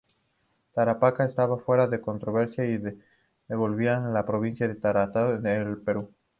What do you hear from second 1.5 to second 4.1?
fuera de controversia y se devolvía